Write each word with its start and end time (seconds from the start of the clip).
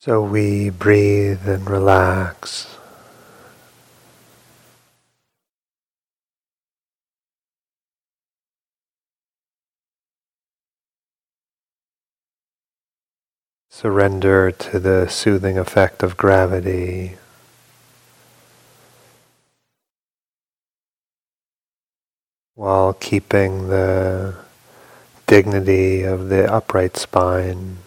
So 0.00 0.22
we 0.22 0.70
breathe 0.70 1.48
and 1.48 1.68
relax. 1.68 2.76
Surrender 13.68 14.52
to 14.52 14.78
the 14.78 15.08
soothing 15.08 15.58
effect 15.58 16.04
of 16.04 16.16
gravity. 16.16 17.16
While 22.54 22.92
keeping 22.92 23.68
the 23.68 24.36
dignity 25.26 26.02
of 26.02 26.28
the 26.28 26.52
upright 26.52 26.96
spine. 26.96 27.78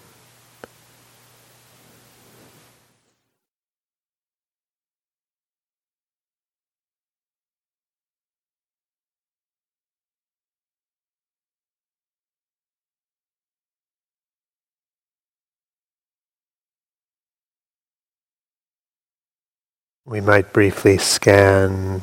We 20.05 20.19
might 20.19 20.51
briefly 20.51 20.97
scan 20.97 22.01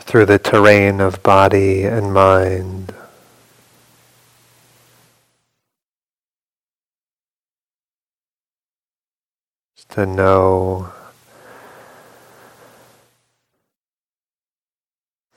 through 0.00 0.26
the 0.26 0.38
terrain 0.38 1.00
of 1.00 1.22
body 1.22 1.84
and 1.84 2.12
mind. 2.12 2.94
To 9.90 10.04
know 10.04 10.92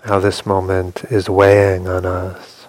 how 0.04 0.20
this 0.20 0.46
moment 0.46 1.06
is 1.06 1.30
weighing 1.30 1.88
on 1.88 2.06
us. 2.06 2.61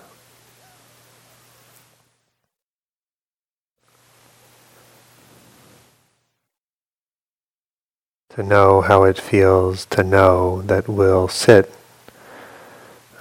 To 8.35 8.43
know 8.43 8.81
how 8.81 9.05
it 9.05 9.19
feels 9.19 9.85
to 9.87 10.03
know 10.03 10.63
that 10.63 10.89
we'll 10.89 11.29
sit 11.29 11.71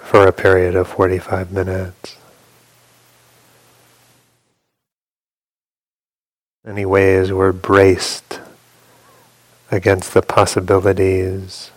for 0.01 0.25
a 0.25 0.31
period 0.31 0.75
of 0.75 0.87
45 0.87 1.51
minutes. 1.51 2.17
Any 6.65 6.85
ways 6.85 7.31
we're 7.31 7.51
braced 7.51 8.39
against 9.69 10.13
the 10.13 10.21
possibilities, 10.21 11.71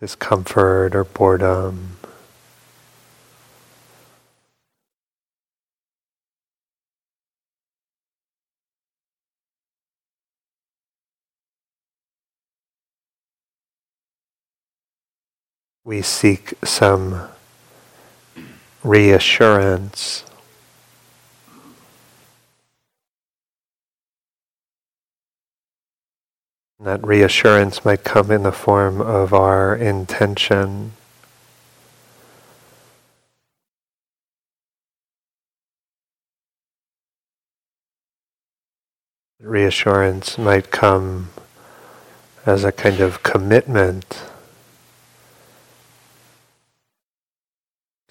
discomfort 0.00 0.94
or 0.94 1.04
boredom. 1.04 1.99
We 15.90 16.00
seek 16.00 16.54
some 16.62 17.20
reassurance. 18.84 20.24
That 26.78 27.04
reassurance 27.04 27.84
might 27.84 28.04
come 28.04 28.30
in 28.30 28.44
the 28.44 28.52
form 28.52 29.00
of 29.00 29.34
our 29.34 29.74
intention. 29.74 30.92
Reassurance 39.40 40.38
might 40.38 40.70
come 40.70 41.30
as 42.46 42.62
a 42.62 42.70
kind 42.70 43.00
of 43.00 43.24
commitment 43.24 44.22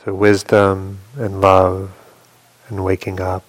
to 0.03 0.13
wisdom 0.13 0.99
and 1.17 1.41
love 1.41 1.91
and 2.67 2.83
waking 2.83 3.19
up. 3.19 3.43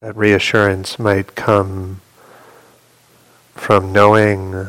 That 0.00 0.16
reassurance 0.16 0.98
might 0.98 1.34
come 1.34 2.00
from 3.54 3.92
knowing 3.92 4.68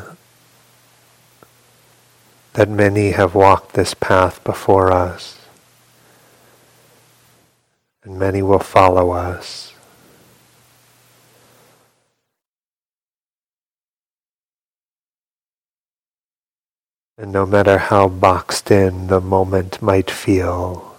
that 2.54 2.70
many 2.70 3.10
have 3.10 3.34
walked 3.34 3.74
this 3.74 3.92
path 3.92 4.42
before 4.44 4.90
us 4.90 5.36
and 8.06 8.18
many 8.18 8.40
will 8.40 8.60
follow 8.60 9.10
us. 9.10 9.75
And 17.18 17.32
no 17.32 17.46
matter 17.46 17.78
how 17.78 18.08
boxed 18.08 18.70
in 18.70 19.06
the 19.06 19.22
moment 19.22 19.80
might 19.80 20.10
feel, 20.10 20.96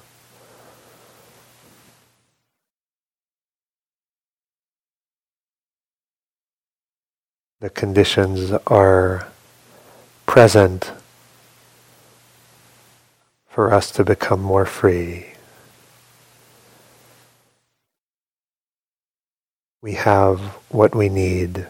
the 7.59 7.69
conditions 7.69 8.51
are 8.65 9.27
present 10.25 10.91
for 13.47 13.71
us 13.71 13.91
to 13.91 14.03
become 14.03 14.41
more 14.41 14.65
free. 14.65 15.33
We 19.83 19.93
have 19.93 20.39
what 20.69 20.95
we 20.95 21.09
need 21.09 21.67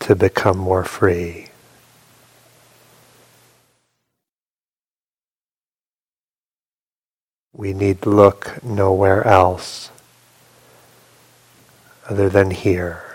to 0.00 0.14
become 0.14 0.58
more 0.58 0.84
free. 0.84 1.48
We 7.56 7.72
need 7.72 8.04
look 8.04 8.62
nowhere 8.62 9.26
else 9.26 9.90
other 12.06 12.28
than 12.28 12.50
here. 12.50 13.05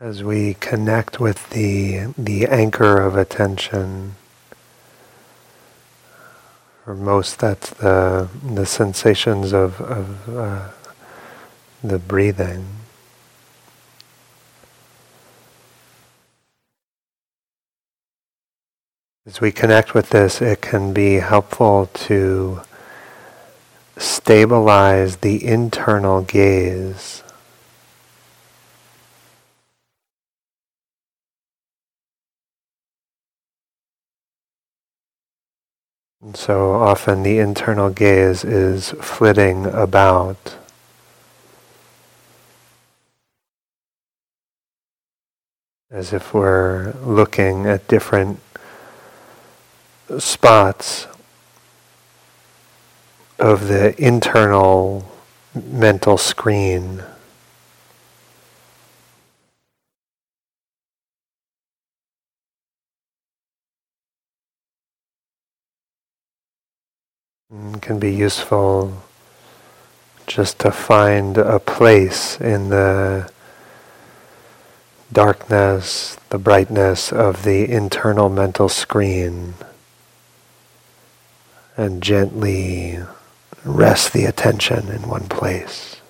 As 0.00 0.24
we 0.24 0.54
connect 0.54 1.20
with 1.20 1.50
the, 1.50 2.12
the 2.18 2.46
anchor 2.46 3.00
of 3.00 3.16
attention, 3.16 4.16
for 6.84 6.96
most 6.96 7.38
that's 7.38 7.70
the, 7.70 8.28
the 8.44 8.66
sensations 8.66 9.52
of, 9.52 9.80
of 9.80 10.28
uh, 10.28 10.68
the 11.82 12.00
breathing. 12.00 12.66
As 19.26 19.40
we 19.40 19.52
connect 19.52 19.94
with 19.94 20.10
this, 20.10 20.42
it 20.42 20.60
can 20.60 20.92
be 20.92 21.14
helpful 21.14 21.88
to 21.94 22.60
stabilize 23.96 25.18
the 25.18 25.42
internal 25.44 26.20
gaze. 26.20 27.23
So 36.32 36.72
often 36.72 37.22
the 37.22 37.38
internal 37.38 37.90
gaze 37.90 38.44
is 38.44 38.92
flitting 38.92 39.66
about. 39.66 40.56
As 45.90 46.14
if 46.14 46.32
we're 46.32 46.94
looking 47.04 47.66
at 47.66 47.86
different 47.88 48.40
spots 50.18 51.06
of 53.38 53.68
the 53.68 53.94
internal 54.02 55.12
mental 55.54 56.16
screen. 56.16 57.02
And 67.54 67.80
can 67.80 68.00
be 68.00 68.12
useful 68.12 69.04
just 70.26 70.58
to 70.60 70.72
find 70.72 71.38
a 71.38 71.60
place 71.60 72.40
in 72.40 72.70
the 72.70 73.30
darkness, 75.12 76.16
the 76.30 76.38
brightness 76.38 77.12
of 77.12 77.44
the 77.44 77.70
internal 77.70 78.28
mental 78.28 78.68
screen 78.68 79.54
and 81.76 82.02
gently 82.02 82.98
rest 83.64 84.12
the 84.12 84.24
attention 84.24 84.88
in 84.88 85.02
one 85.06 85.28
place. 85.28 86.00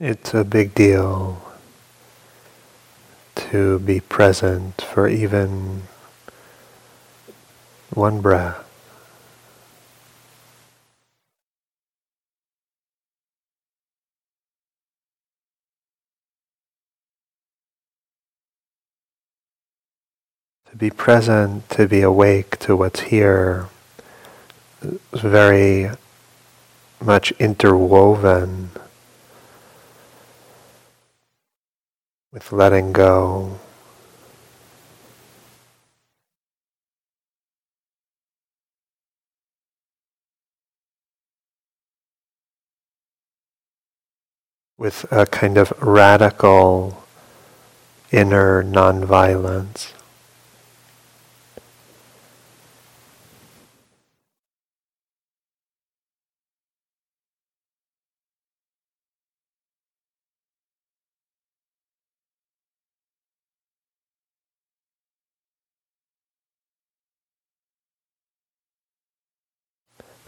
It's 0.00 0.34
a 0.34 0.42
big 0.42 0.74
deal 0.74 1.40
to 3.36 3.78
be 3.78 4.00
present 4.00 4.82
for 4.82 5.06
even 5.06 5.82
one 7.90 8.20
breath. 8.20 8.60
To 20.72 20.76
be 20.76 20.90
present, 20.90 21.70
to 21.70 21.86
be 21.86 22.00
awake 22.00 22.58
to 22.58 22.74
what's 22.74 22.98
here 22.98 23.68
is 24.82 25.20
very 25.20 25.90
much 27.00 27.30
interwoven 27.38 28.70
with 32.34 32.50
letting 32.50 32.92
go. 32.92 33.60
With 44.76 45.06
a 45.12 45.26
kind 45.26 45.56
of 45.56 45.72
radical 45.80 47.04
inner 48.10 48.64
nonviolence. 48.64 49.92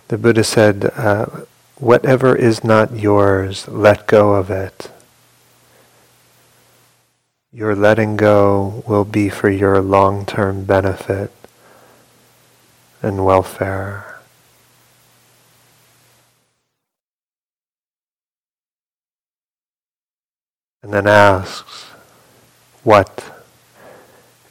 The 0.08 0.18
Buddha 0.18 0.44
said, 0.44 0.92
uh, 0.96 1.26
whatever 1.78 2.36
is 2.36 2.62
not 2.62 2.96
yours, 2.96 3.66
let 3.66 4.06
go 4.06 4.34
of 4.34 4.50
it. 4.50 4.90
Your 7.52 7.74
letting 7.74 8.16
go 8.16 8.84
will 8.86 9.04
be 9.04 9.28
for 9.28 9.50
your 9.50 9.80
long-term 9.80 10.64
benefit 10.64 11.32
and 13.02 13.24
welfare. 13.24 14.20
And 20.82 20.92
then 20.92 21.08
asks, 21.08 21.86
what 22.84 23.24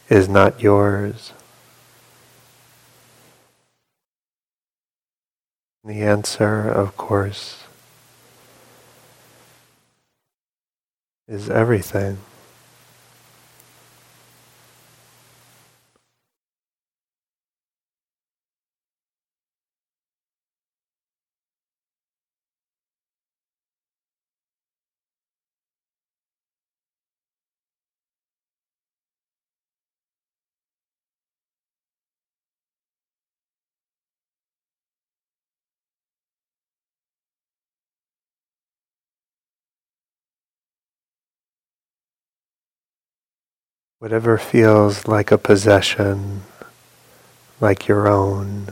is 0.09 0.27
not 0.27 0.61
yours? 0.61 1.31
The 5.85 6.01
answer, 6.01 6.67
of 6.67 6.97
course, 6.97 7.63
is 11.27 11.47
everything. 11.47 12.17
Whatever 44.05 44.37
feels 44.37 45.07
like 45.07 45.31
a 45.31 45.37
possession, 45.39 46.43
like 47.59 47.87
your 47.87 48.07
own, 48.07 48.71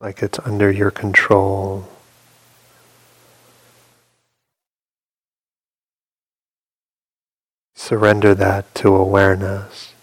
like 0.00 0.20
it's 0.20 0.40
under 0.40 0.68
your 0.68 0.90
control. 0.90 1.86
Surrender 7.76 8.34
that 8.34 8.74
to 8.74 8.92
awareness. 8.92 9.93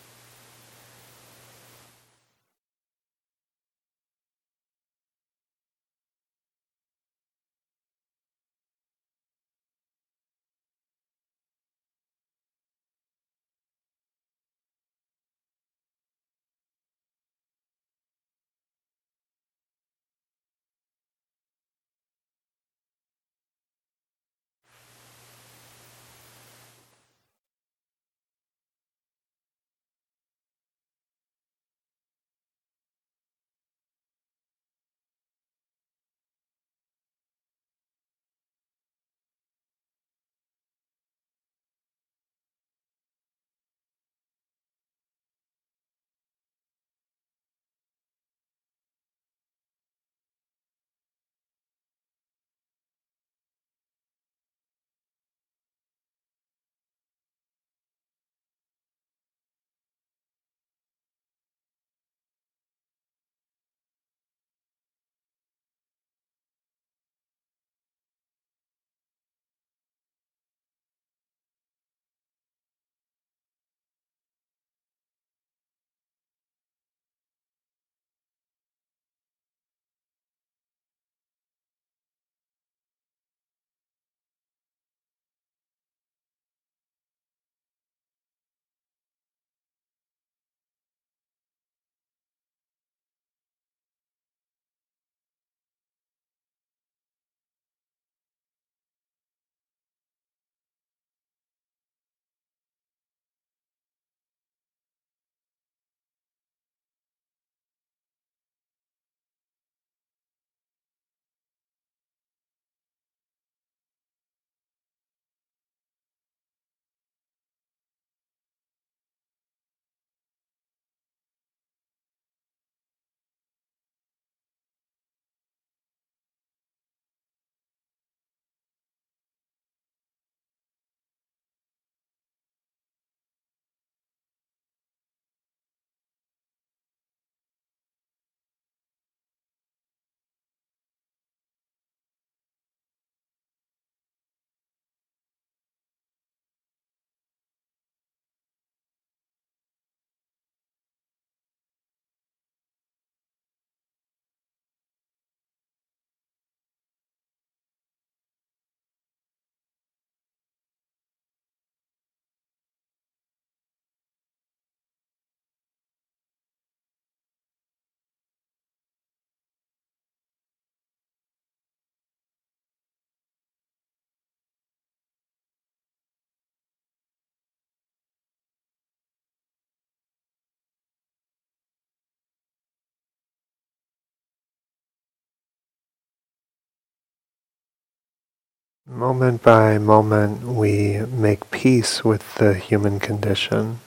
Moment 188.92 189.42
by 189.42 189.78
moment, 189.78 190.44
we 190.44 191.00
make 191.10 191.50
peace 191.50 192.04
with 192.04 192.36
the 192.36 192.56
human 192.56 193.00
condition. 193.00 193.80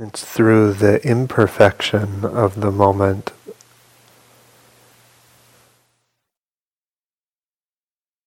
It's 0.00 0.24
through 0.24 0.74
the 0.74 1.04
imperfection 1.04 2.24
of 2.24 2.60
the 2.60 2.70
moment 2.70 3.32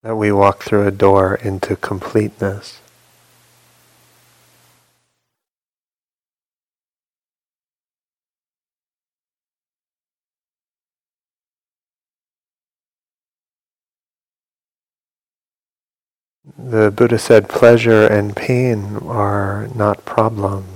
that 0.03 0.17
we 0.17 0.33
walk 0.33 0.63
through 0.63 0.85
a 0.85 0.91
door 0.91 1.35
into 1.35 1.77
completeness. 1.77 2.81
The 16.57 16.91
Buddha 16.91 17.17
said 17.17 17.47
pleasure 17.47 18.07
and 18.07 18.35
pain 18.35 18.97
are 19.05 19.69
not 19.73 20.03
problems. 20.03 20.70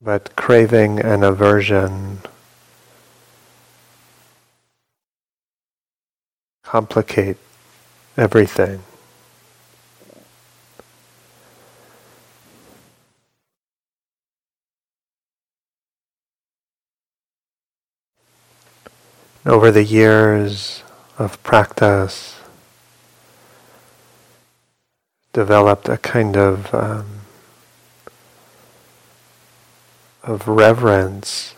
But 0.00 0.36
craving 0.36 1.00
and 1.00 1.24
aversion 1.24 2.20
complicate 6.62 7.38
everything. 8.16 8.82
Over 19.46 19.70
the 19.70 19.84
years 19.84 20.82
of 21.18 21.42
practice, 21.42 22.36
developed 25.32 25.88
a 25.88 25.98
kind 25.98 26.36
of 26.36 26.74
um, 26.74 27.15
of 30.26 30.48
reverence 30.48 31.54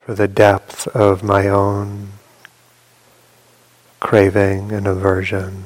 for 0.00 0.14
the 0.14 0.26
depth 0.26 0.86
of 0.88 1.22
my 1.22 1.46
own 1.46 2.08
craving 4.00 4.72
and 4.72 4.86
aversion. 4.86 5.64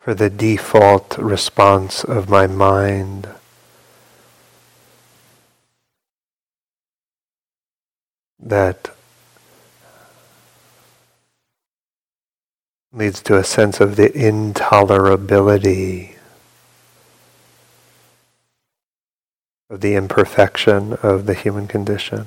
For 0.00 0.14
the 0.14 0.30
default 0.30 1.18
response 1.18 2.02
of 2.02 2.30
my 2.30 2.46
mind 2.46 3.28
that 8.42 8.90
leads 12.92 13.22
to 13.22 13.36
a 13.36 13.44
sense 13.44 13.80
of 13.80 13.96
the 13.96 14.10
intolerability 14.10 16.16
of 19.70 19.80
the 19.80 19.94
imperfection 19.94 20.92
of 21.02 21.24
the 21.24 21.32
human 21.32 21.66
condition. 21.66 22.26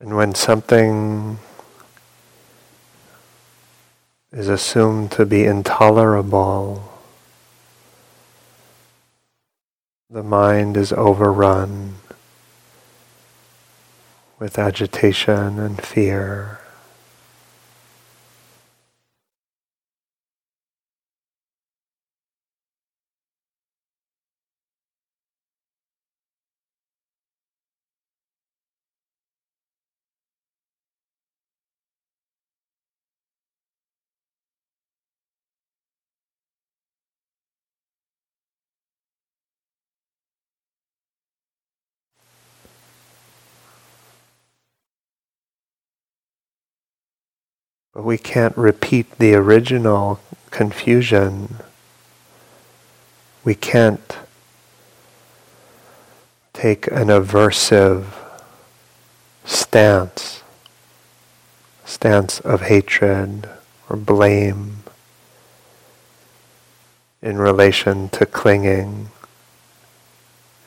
And 0.00 0.16
when 0.16 0.34
something 0.34 1.38
is 4.34 4.48
assumed 4.48 5.12
to 5.12 5.24
be 5.24 5.44
intolerable. 5.44 6.92
The 10.10 10.24
mind 10.24 10.76
is 10.76 10.92
overrun 10.92 11.94
with 14.40 14.58
agitation 14.58 15.60
and 15.60 15.80
fear. 15.80 16.58
We 48.04 48.18
can't 48.18 48.56
repeat 48.56 49.18
the 49.18 49.34
original 49.34 50.20
confusion. 50.50 51.56
We 53.42 53.54
can't 53.54 54.18
take 56.52 56.86
an 56.88 57.08
aversive 57.08 58.04
stance, 59.44 60.42
stance 61.86 62.40
of 62.40 62.62
hatred 62.62 63.48
or 63.88 63.96
blame 63.96 64.82
in 67.22 67.38
relation 67.38 68.10
to 68.10 68.26
clinging, 68.26 69.08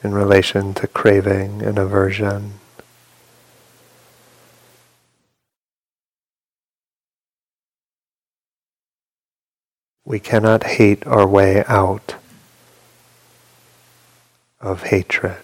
in 0.04 0.14
relation 0.14 0.74
to 0.74 0.88
craving 0.88 1.62
and 1.62 1.78
aversion. 1.78 2.54
We 10.08 10.22
cannot 10.22 10.64
hate 10.64 11.06
our 11.06 11.28
way 11.28 11.66
out 11.68 12.16
of 14.62 14.84
hatred. 14.84 15.36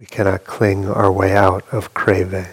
We 0.00 0.06
cannot 0.06 0.44
cling 0.44 0.88
our 0.88 1.12
way 1.12 1.36
out 1.36 1.64
of 1.70 1.92
craving. 1.92 2.46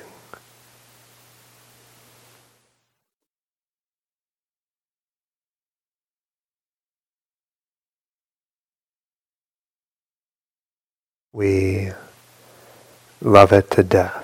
We 11.31 11.93
love 13.21 13.53
it 13.53 13.71
to 13.71 13.83
death. 13.83 14.22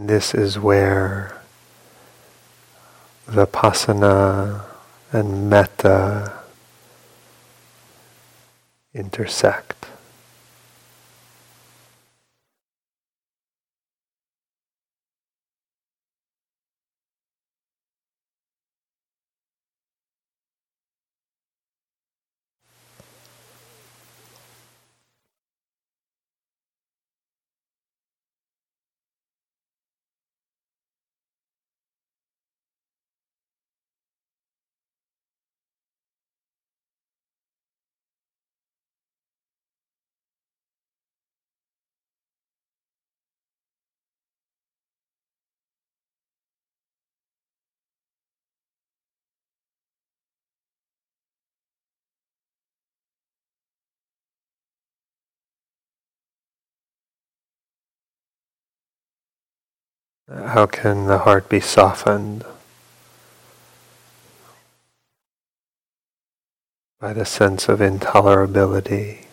This 0.00 0.32
is 0.32 0.60
where 0.60 1.36
vipassana 3.28 4.64
and 5.10 5.50
metta 5.50 6.34
intersect. 8.94 9.86
How 60.30 60.66
can 60.66 61.06
the 61.06 61.18
heart 61.18 61.48
be 61.48 61.58
softened 61.58 62.44
by 67.00 67.14
the 67.14 67.24
sense 67.24 67.66
of 67.66 67.78
intolerability, 67.78 69.24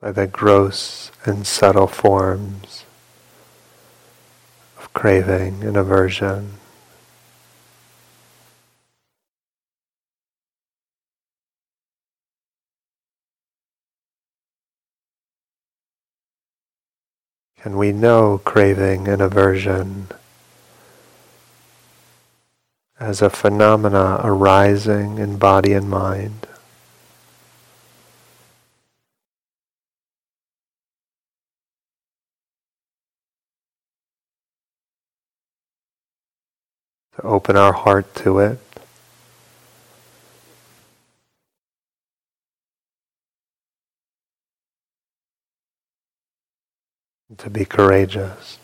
by 0.00 0.12
the 0.12 0.26
gross 0.26 1.12
and 1.26 1.46
subtle 1.46 1.86
forms 1.86 2.86
of 4.78 4.90
craving 4.94 5.62
and 5.62 5.76
aversion? 5.76 6.54
Can 17.66 17.78
we 17.78 17.90
know 17.90 18.40
craving 18.44 19.08
and 19.08 19.20
aversion 19.20 20.06
as 23.00 23.20
a 23.20 23.28
phenomena 23.28 24.20
arising 24.22 25.18
in 25.18 25.36
body 25.36 25.72
and 25.72 25.90
mind? 25.90 26.46
To 37.16 37.22
open 37.24 37.56
our 37.56 37.72
heart 37.72 38.14
to 38.14 38.38
it. 38.38 38.65
To 47.38 47.50
be 47.50 47.64
courageous. 47.64 48.58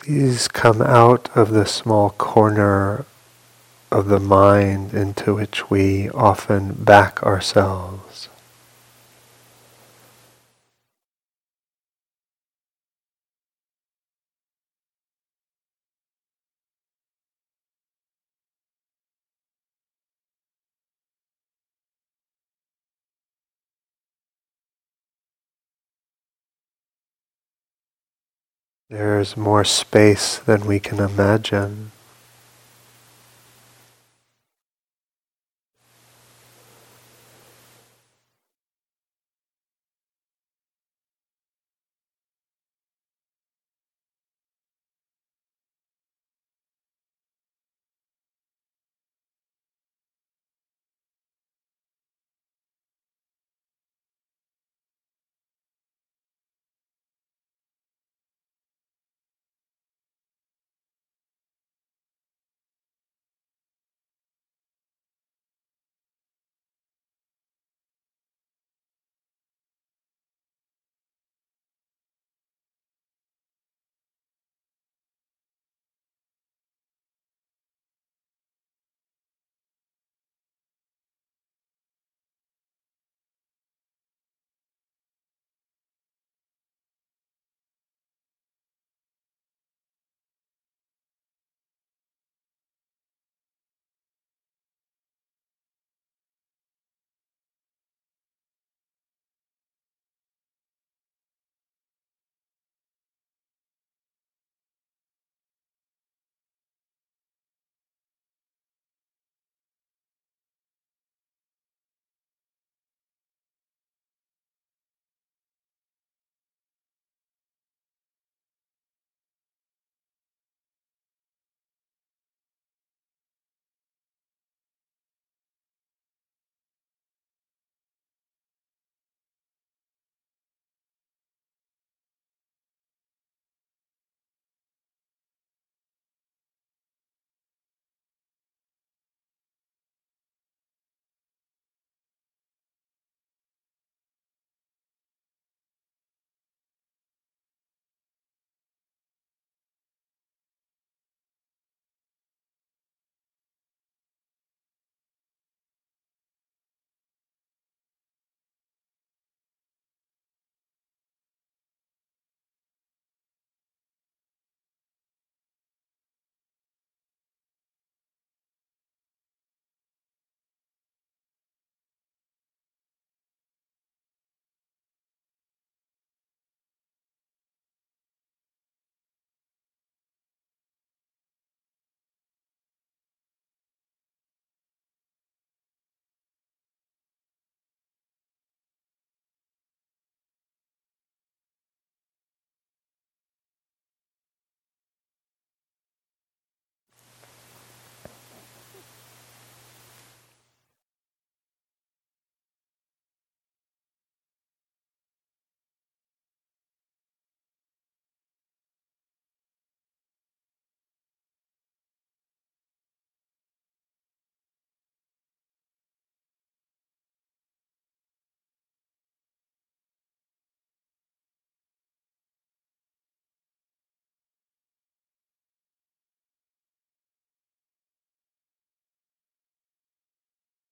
Please 0.00 0.46
come 0.46 0.80
out 0.82 1.28
of 1.34 1.50
the 1.50 1.66
small 1.66 2.10
corner 2.10 3.04
of 3.90 4.06
the 4.06 4.20
mind 4.20 4.94
into 4.94 5.34
which 5.34 5.68
we 5.68 6.08
often 6.10 6.72
back 6.74 7.22
ourselves. 7.22 8.28
There's 28.88 29.36
more 29.36 29.64
space 29.64 30.38
than 30.38 30.64
we 30.64 30.78
can 30.78 31.00
imagine. 31.00 31.90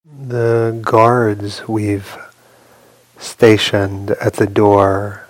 The 0.07 0.79
guards 0.83 1.67
we've 1.67 2.19
stationed 3.19 4.11
at 4.11 4.35
the 4.35 4.47
door 4.47 5.27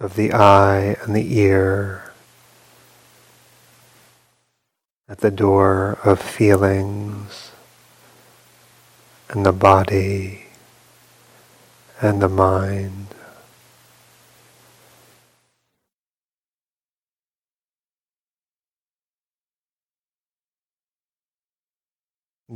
of 0.00 0.16
the 0.16 0.32
eye 0.32 0.96
and 1.02 1.14
the 1.14 1.38
ear, 1.38 2.10
at 5.08 5.18
the 5.18 5.30
door 5.30 6.00
of 6.02 6.20
feelings 6.20 7.52
and 9.28 9.46
the 9.46 9.52
body 9.52 10.46
and 12.00 12.20
the 12.20 12.28
mind. 12.28 13.06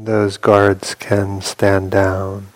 Those 0.04 0.36
guards 0.36 0.94
can 0.94 1.40
stand 1.40 1.90
down. 1.90 2.48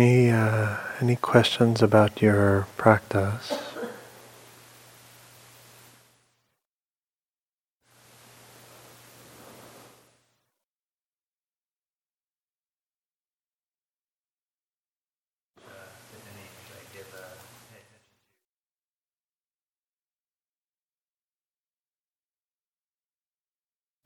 Any 0.00 0.30
uh, 0.30 0.78
any 1.02 1.16
questions 1.16 1.82
about 1.82 2.22
your 2.22 2.66
practice? 2.78 3.69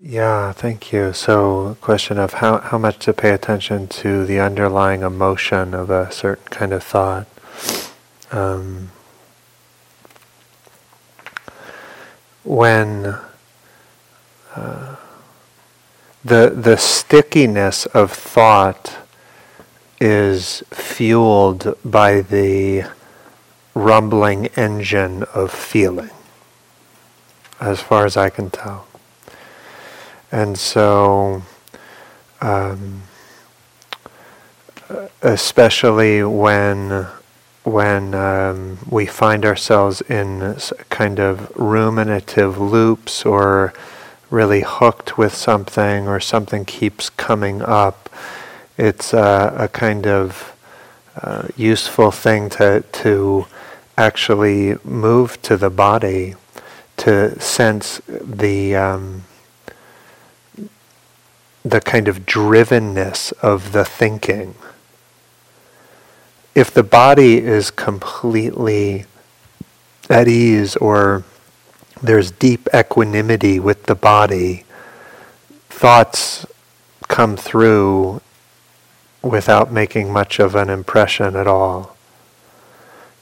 Yeah, 0.07 0.53
thank 0.53 0.93
you. 0.93 1.15
So, 1.15 1.79
question 1.81 2.19
of 2.19 2.35
how, 2.35 2.59
how 2.59 2.77
much 2.77 2.99
to 3.07 3.15
pay 3.15 3.31
attention 3.31 3.89
to 3.89 4.27
the 4.27 4.39
underlying 4.39 5.01
emotion 5.01 5.73
of 5.73 5.89
a 5.89 6.13
certain 6.13 6.45
kind 6.49 6.75
of 6.75 6.83
thought. 6.83 7.27
Um, 8.31 8.91
when 12.43 13.17
uh, 14.55 14.97
the 16.23 16.51
the 16.51 16.77
stickiness 16.77 17.87
of 17.87 18.13
thought 18.13 18.99
is 20.03 20.63
fueled 20.71 21.79
by 21.83 22.21
the 22.21 22.85
rumbling 23.73 24.49
engine 24.49 25.23
of 25.35 25.51
feeling, 25.51 26.11
as 27.59 27.81
far 27.81 28.05
as 28.05 28.19
I 28.19 28.29
can 28.29 28.51
tell. 28.51 28.87
And 30.35 30.59
so, 30.59 31.45
um, 32.41 33.03
especially 35.22 36.24
when 36.24 37.07
when 37.62 38.14
um, 38.14 38.78
we 38.91 39.07
find 39.07 39.45
ourselves 39.45 40.01
in 40.01 40.57
kind 40.91 41.20
of 41.20 41.53
ruminative 41.55 42.59
loops 42.59 43.24
or 43.24 43.72
really 44.28 44.62
hooked 44.62 45.16
with 45.16 45.32
something 45.32 46.09
or 46.09 46.18
something 46.18 46.64
keeps 46.64 47.11
coming 47.11 47.62
up, 47.62 48.11
it's 48.76 49.14
uh, 49.14 49.55
a 49.57 49.68
kind 49.68 50.05
of 50.05 50.57
uh, 51.22 51.47
useful 51.57 52.11
thing 52.11 52.51
to 52.51 52.80
to 52.80 53.47
actually 53.97 54.78
move 54.82 55.41
to 55.43 55.57
the 55.57 55.70
body 55.70 56.35
to 56.97 57.39
sense 57.41 58.01
the 58.09 58.74
um, 58.74 59.22
the 61.65 61.81
kind 61.81 62.09
of 62.09 62.27
drivenness 62.27 63.33
of 63.43 63.73
the 63.73 63.85
thinking. 63.85 64.55
If 66.55 66.71
the 66.73 66.83
body 66.83 67.39
is 67.39 67.71
completely 67.71 69.07
at 70.11 70.29
ease 70.29 70.77
or 70.77 71.25
there's 72.03 72.31
deep 72.31 72.69
equanimity 72.75 73.59
with 73.59 73.85
the 73.85 73.95
body, 73.95 74.65
thoughts 75.71 76.47
come 77.09 77.37
through 77.37 78.21
without 79.23 79.73
making 79.73 80.12
much 80.12 80.39
of 80.39 80.55
an 80.55 80.69
impression 80.69 81.35
at 81.35 81.47
all. 81.47 81.97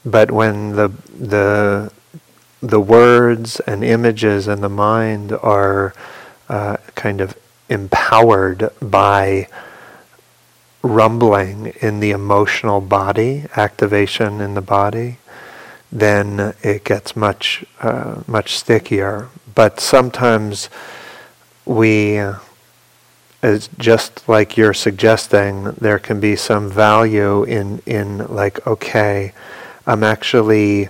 But 0.05 0.31
when 0.31 0.75
the 0.75 0.89
the 1.17 1.91
the 2.61 2.79
words 2.79 3.59
and 3.61 3.83
images 3.83 4.47
and 4.47 4.61
the 4.61 4.69
mind 4.69 5.31
are 5.31 5.93
uh, 6.49 6.77
kind 6.95 7.21
of 7.21 7.37
empowered 7.73 8.69
by 8.79 9.47
rumbling 10.83 11.73
in 11.81 11.99
the 12.01 12.11
emotional 12.11 12.81
body, 12.81 13.45
activation 13.55 14.39
in 14.39 14.53
the 14.53 14.61
body, 14.61 15.17
then 15.91 16.53
it 16.61 16.83
gets 16.83 17.15
much 17.15 17.65
uh, 17.81 18.21
much 18.27 18.57
stickier. 18.57 19.29
But 19.55 19.79
sometimes 19.79 20.69
we, 21.65 22.19
as 23.41 23.69
just 23.77 24.27
like 24.27 24.57
you're 24.57 24.73
suggesting, 24.73 25.71
there 25.79 25.99
can 25.99 26.19
be 26.19 26.35
some 26.35 26.69
value 26.69 27.43
in 27.43 27.81
in 27.85 28.27
like 28.27 28.65
okay, 28.67 29.33
I'm 29.87 30.03
actually. 30.03 30.89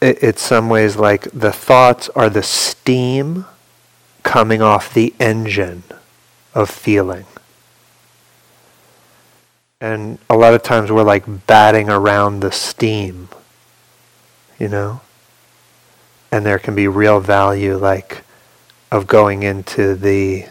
It, 0.00 0.22
it's 0.22 0.42
some 0.42 0.68
ways 0.68 0.96
like 0.96 1.22
the 1.32 1.52
thoughts 1.52 2.08
are 2.10 2.30
the 2.30 2.42
steam 2.42 3.46
coming 4.22 4.62
off 4.62 4.92
the 4.92 5.14
engine 5.18 5.82
of 6.54 6.70
feeling. 6.70 7.26
And 9.80 10.18
a 10.28 10.36
lot 10.36 10.54
of 10.54 10.62
times 10.62 10.90
we're 10.90 11.04
like 11.04 11.46
batting 11.46 11.88
around 11.88 12.40
the 12.40 12.50
steam, 12.50 13.28
you 14.58 14.68
know? 14.68 15.00
And 16.32 16.44
there 16.44 16.58
can 16.58 16.74
be 16.74 16.88
real 16.88 17.20
value, 17.20 17.76
like, 17.76 18.22
of 18.90 19.06
going 19.06 19.42
into 19.42 19.94
the 19.94 20.46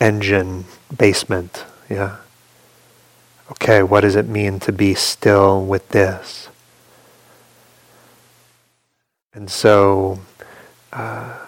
engine 0.00 0.64
basement, 0.96 1.64
yeah? 1.90 2.18
Okay, 3.50 3.82
what 3.82 4.00
does 4.00 4.16
it 4.16 4.26
mean 4.26 4.58
to 4.60 4.72
be 4.72 4.94
still 4.94 5.64
with 5.64 5.90
this? 5.90 6.48
And 9.34 9.50
so, 9.50 10.20
uh, 10.92 11.43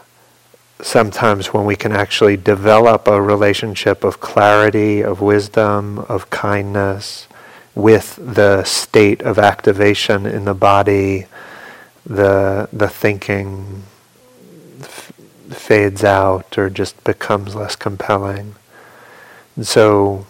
sometimes 0.81 1.53
when 1.53 1.65
we 1.65 1.77
can 1.77 1.93
actually 1.93 2.37
develop 2.37 3.09
a 3.09 3.21
relationship 3.21 4.05
of 4.05 4.21
clarity, 4.21 5.01
of 5.03 5.21
wisdom, 5.21 5.99
of 6.01 6.31
kindness 6.31 7.29
with 7.75 8.17
the 8.17 8.65
state 8.65 9.23
of 9.23 9.39
activation 9.39 10.27
in 10.27 10.45
the 10.45 10.55
body, 10.55 11.27
the, 12.05 12.69
the 12.73 12.89
thinking 12.89 13.83
f- 14.81 15.13
fades 15.51 16.05
out 16.05 16.57
or 16.57 16.71
just 16.71 17.03
becomes 17.05 17.55
less 17.55 17.77
compelling. 17.77 18.55
And 19.57 19.67
so 19.67 20.27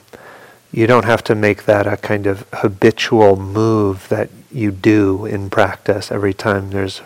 you 0.72 0.86
don't 0.86 1.04
have 1.04 1.22
to 1.24 1.34
make 1.34 1.64
that 1.64 1.86
a 1.86 1.96
kind 1.96 2.26
of 2.26 2.46
habitual 2.52 3.36
move 3.36 4.08
that 4.08 4.30
you 4.50 4.70
do 4.70 5.26
in 5.26 5.50
practice 5.50 6.10
every 6.10 6.34
time 6.34 6.70
there's 6.70 7.00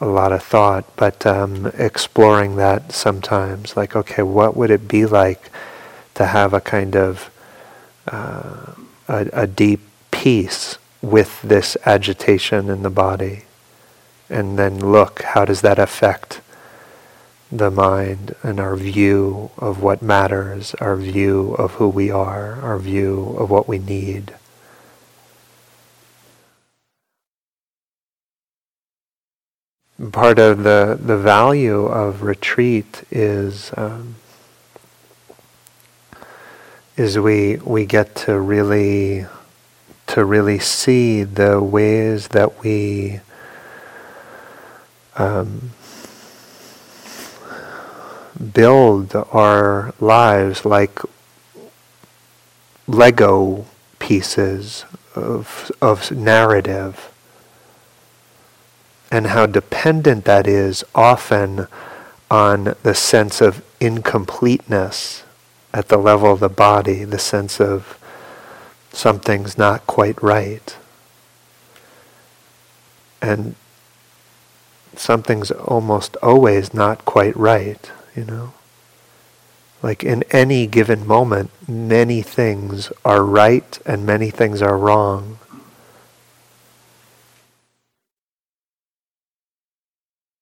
a 0.00 0.06
lot 0.06 0.32
of 0.32 0.42
thought, 0.42 0.84
but 0.96 1.26
um, 1.26 1.66
exploring 1.74 2.56
that 2.56 2.92
sometimes, 2.92 3.76
like, 3.76 3.96
okay, 3.96 4.22
what 4.22 4.56
would 4.56 4.70
it 4.70 4.86
be 4.88 5.06
like 5.06 5.50
to 6.14 6.26
have 6.26 6.54
a 6.54 6.60
kind 6.60 6.96
of 6.96 7.30
uh, 8.06 8.74
a, 9.08 9.28
a 9.32 9.46
deep 9.46 9.80
peace 10.10 10.78
with 11.02 11.40
this 11.42 11.76
agitation 11.84 12.68
in 12.68 12.82
the 12.82 12.90
body, 12.90 13.44
and 14.30 14.58
then 14.58 14.78
look, 14.78 15.22
how 15.22 15.44
does 15.44 15.62
that 15.62 15.78
affect 15.78 16.40
the 17.50 17.70
mind 17.70 18.34
and 18.42 18.60
our 18.60 18.76
view 18.76 19.50
of 19.56 19.82
what 19.82 20.02
matters, 20.02 20.74
our 20.76 20.96
view 20.96 21.54
of 21.54 21.72
who 21.72 21.88
we 21.88 22.10
are, 22.10 22.60
our 22.60 22.78
view 22.78 23.34
of 23.38 23.48
what 23.48 23.66
we 23.66 23.78
need. 23.78 24.34
Part 30.12 30.38
of 30.38 30.62
the, 30.62 30.96
the 31.00 31.16
value 31.16 31.86
of 31.86 32.22
retreat 32.22 33.02
is 33.10 33.72
um, 33.76 34.14
is 36.96 37.18
we 37.18 37.56
we 37.56 37.84
get 37.84 38.14
to 38.14 38.38
really 38.38 39.26
to 40.06 40.24
really 40.24 40.58
see 40.58 41.24
the 41.24 41.60
ways 41.62 42.28
that 42.28 42.62
we 42.62 43.20
um, 45.16 45.70
build 48.54 49.14
our 49.32 49.92
lives 50.00 50.64
like 50.64 51.00
Lego 52.86 53.66
pieces 53.98 54.84
of 55.16 55.72
of 55.82 56.10
narrative 56.12 57.12
and 59.10 59.28
how 59.28 59.46
dependent 59.46 60.24
that 60.24 60.46
is 60.46 60.84
often 60.94 61.66
on 62.30 62.74
the 62.82 62.94
sense 62.94 63.40
of 63.40 63.64
incompleteness 63.80 65.24
at 65.72 65.88
the 65.88 65.96
level 65.96 66.32
of 66.32 66.40
the 66.40 66.48
body, 66.48 67.04
the 67.04 67.18
sense 67.18 67.60
of 67.60 67.98
something's 68.92 69.56
not 69.56 69.86
quite 69.86 70.20
right. 70.22 70.76
And 73.22 73.54
something's 74.94 75.50
almost 75.50 76.16
always 76.16 76.74
not 76.74 77.04
quite 77.04 77.36
right, 77.36 77.90
you 78.14 78.24
know? 78.24 78.52
Like 79.82 80.02
in 80.02 80.24
any 80.30 80.66
given 80.66 81.06
moment, 81.06 81.50
many 81.68 82.22
things 82.22 82.90
are 83.04 83.22
right 83.22 83.78
and 83.86 84.04
many 84.04 84.30
things 84.30 84.60
are 84.60 84.76
wrong. 84.76 85.38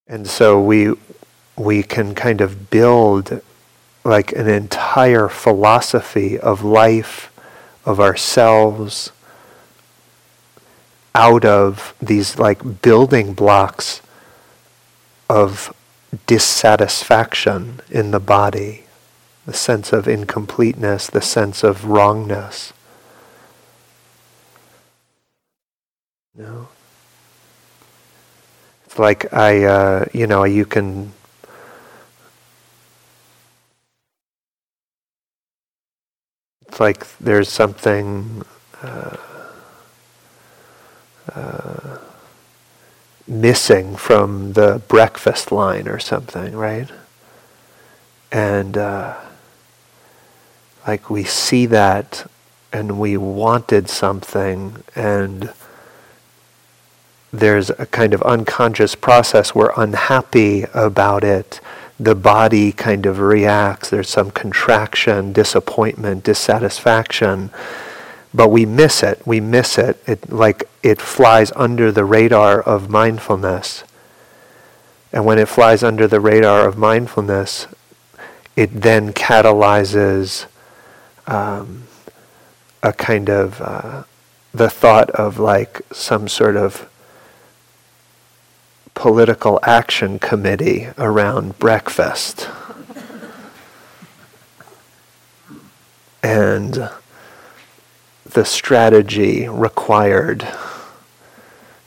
And 0.09 0.27
so 0.27 0.61
we 0.61 0.95
we 1.57 1.83
can 1.83 2.15
kind 2.15 2.41
of 2.41 2.71
build 2.71 3.41
like 4.05 4.33
an 4.33 4.49
entire 4.49 5.29
philosophy 5.29 6.39
of 6.39 6.63
life, 6.63 7.33
of 7.85 7.99
ourselves, 7.99 9.11
out 11.15 11.45
of 11.45 11.95
these 12.01 12.39
like 12.39 12.83
building 12.83 13.33
blocks 13.33 14.01
of 15.29 15.75
dissatisfaction 16.27 17.81
in 17.91 18.13
the 18.13 18.21
body, 18.21 18.85
the 19.45 19.53
sense 19.53 19.93
of 19.93 20.07
incompleteness, 20.07 21.09
the 21.09 21.23
sense 21.23 21.65
of 21.65 21.87
wrongness. 21.87 22.73
No. 26.37 26.69
Like 28.99 29.33
I, 29.33 29.65
uh, 29.65 30.05
you 30.13 30.27
know, 30.27 30.45
you 30.45 30.65
can. 30.65 31.13
It's 36.69 36.81
like 36.81 37.07
there's 37.19 37.51
something. 37.51 38.43
Uh, 38.83 39.17
uh, 41.35 41.99
missing 43.27 43.97
from 43.97 44.53
the 44.53 44.81
breakfast 44.89 45.51
line 45.51 45.89
or 45.89 45.99
something, 45.99 46.55
right? 46.57 46.89
And 48.31 48.77
uh, 48.79 49.17
like 50.87 51.11
we 51.11 51.25
see 51.25 51.67
that 51.67 52.31
and 52.73 52.99
we 52.99 53.17
wanted 53.17 53.89
something 53.89 54.83
and 54.95 55.53
there's 57.39 57.71
a 57.71 57.87
kind 57.87 58.15
of 58.15 58.23
unconscious 58.23 58.95
process 58.95 59.55
we're 59.55 59.73
unhappy 59.77 60.65
about 60.75 61.25
it 61.25 61.61
the 61.99 62.15
body 62.15 62.73
kind 62.73 63.07
of 63.07 63.19
reacts 63.19 63.91
there's 63.91 64.09
some 64.09 64.31
contraction 64.31 65.33
disappointment 65.33 66.25
dissatisfaction 66.25 67.51
but 68.37 68.51
we 68.51 68.67
miss 68.67 69.03
it. 69.03 69.27
We 69.27 69.41
miss 69.41 69.79
it. 69.79 70.03
It 70.07 70.31
like 70.31 70.69
it 70.83 71.01
flies 71.01 71.53
under 71.57 71.91
the 71.91 72.05
radar 72.05 72.61
of 72.61 72.91
mindfulness. 72.91 73.83
And 75.11 75.25
when 75.25 75.39
it 75.39 75.49
flies 75.49 75.83
under 75.83 76.07
the 76.07 76.21
radar 76.21 76.69
of 76.69 76.77
mindfulness, 76.77 77.67
it 78.55 78.83
then 78.83 79.15
catalyzes 79.15 80.47
um, 81.27 81.85
a 82.83 82.93
kind 82.93 83.31
of 83.31 83.63
uh, 83.63 84.03
the 84.53 84.69
thought 84.69 85.09
of 85.13 85.39
like 85.39 85.81
some 85.91 86.29
sort 86.29 86.57
of 86.57 86.91
political 88.97 89.61
action 89.63 90.19
committee 90.19 90.89
around 90.99 91.57
breakfast. 91.61 92.49
and 96.23 96.91
the 98.25 98.45
strategy 98.45 99.49
required 99.49 100.49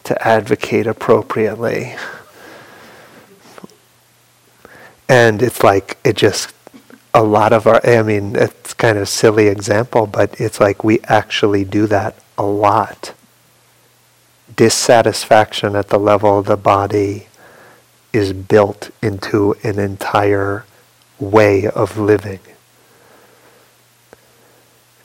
to 0.05 0.26
advocate 0.26 0.88
appropriately. 0.88 1.95
And 5.10 5.41
it's 5.41 5.64
like, 5.64 5.97
it 6.05 6.16
just, 6.16 6.53
a 7.14 7.24
lot 7.24 7.51
of 7.51 7.68
our, 7.68 7.82
I 7.86 8.03
mean, 8.03 8.36
it's 8.36 8.74
kind 8.76 8.97
of 8.97 9.10
silly 9.10 9.47
example, 9.47 10.05
but 10.05 10.39
it's 10.39 10.60
like 10.60 10.84
we 10.84 10.99
actually 11.01 11.66
do 11.66 11.88
that 11.88 12.16
a 12.38 12.45
lot. 12.45 13.14
Dissatisfaction 14.55 15.75
at 15.75 15.89
the 15.89 15.99
level 15.99 16.39
of 16.39 16.45
the 16.45 16.57
body 16.57 17.27
is 18.11 18.33
built 18.33 18.89
into 19.01 19.55
an 19.63 19.79
entire 19.79 20.65
way 21.19 21.67
of 21.67 21.97
living. 21.97 22.39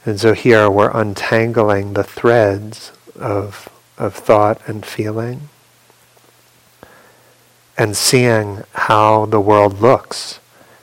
And 0.05 0.20
so 0.20 0.34
here 0.34 0.70
we're 0.70 0.90
untangling 0.90 1.95
the 1.95 2.05
threads 2.05 2.92
of, 3.14 3.68
of 3.97 4.14
thought 4.14 4.61
and 4.66 4.84
feeling 4.84 5.49
and 7.76 7.97
seeing 7.97 8.62
how 8.72 9.26
the 9.26 9.40
world 9.40 9.80
looks 9.80 10.38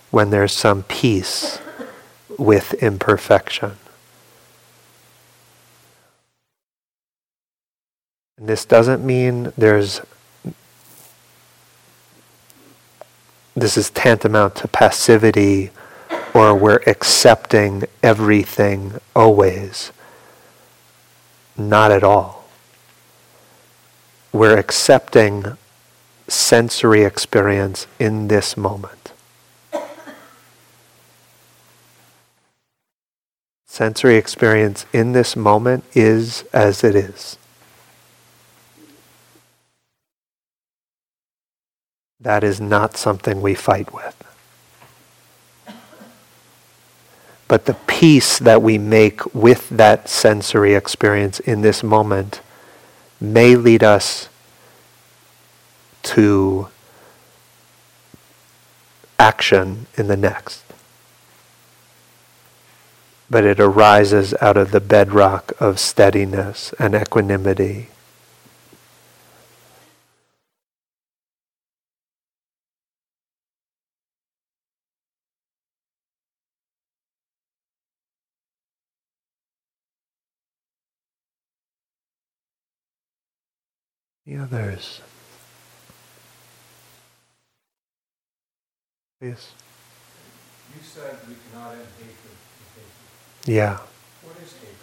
when 0.10 0.30
there's 0.30 0.52
some 0.52 0.84
peace 0.84 1.60
with 2.38 2.74
imperfection. 2.76 3.78
And 8.42 8.50
this 8.50 8.66
doesn't 8.66 9.06
mean 9.06 9.54
there's 9.56 10.02
this 13.54 13.78
is 13.78 13.92
tantamount 13.92 14.56
to 14.56 14.68
passivity 14.68 15.70
or 16.34 16.56
we're 16.56 16.82
accepting 16.88 17.84
everything 18.02 19.00
always. 19.16 19.92
Not 21.56 21.92
at 21.92 22.04
all. 22.04 22.46
We're 24.34 24.58
accepting 24.58 25.56
sensory 26.28 27.04
experience 27.04 27.86
in 28.00 28.28
this 28.28 28.58
moment. 28.58 29.14
Sensory 33.68 34.16
experience 34.16 34.88
in 34.92 35.12
this 35.12 35.36
moment 35.36 35.84
is 35.94 36.44
as 36.54 36.84
it 36.84 36.96
is. 36.96 37.38
That 42.22 42.44
is 42.44 42.62
not 42.62 42.98
something 42.98 43.42
we 43.42 43.56
fight 43.56 43.92
with. 43.92 44.16
But 47.48 47.66
the 47.66 47.74
peace 47.74 48.40
that 48.40 48.62
we 48.62 48.78
make 48.78 49.34
with 49.34 49.68
that 49.70 50.08
sensory 50.08 50.76
experience 50.76 51.40
in 51.40 51.62
this 51.62 51.84
moment 51.84 52.42
may 53.20 53.56
lead 53.56 53.84
us 53.84 54.30
to 56.04 56.68
action 59.20 59.88
in 59.98 60.08
the 60.08 60.18
next. 60.18 60.64
But 63.30 63.46
it 63.46 63.60
arises 63.60 64.34
out 64.42 64.58
of 64.58 64.72
the 64.72 64.80
bedrock 64.80 65.54
of 65.60 65.80
steadiness 65.80 66.74
and 66.80 66.96
equanimity 66.96 67.91
the 84.26 84.38
others. 84.38 85.02
Yes. 89.22 89.54
You 90.76 90.82
said 90.82 91.18
we 91.28 91.36
cannot 91.52 91.74
end 91.74 91.88
hatred 91.98 92.16
with 92.58 92.72
hatred. 92.76 93.56
Yeah. 93.56 93.78
What 94.24 94.38
is 94.44 94.54
hatred? 94.54 94.78